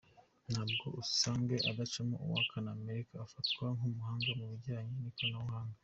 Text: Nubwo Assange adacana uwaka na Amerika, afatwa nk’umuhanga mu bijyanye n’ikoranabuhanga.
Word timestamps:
Nubwo 0.51 0.85
Assange 1.05 1.55
adacana 1.69 2.15
uwaka 2.23 2.57
na 2.65 2.71
Amerika, 2.77 3.13
afatwa 3.25 3.65
nk’umuhanga 3.75 4.29
mu 4.39 4.45
bijyanye 4.51 4.93
n’ikoranabuhanga. 5.01 5.77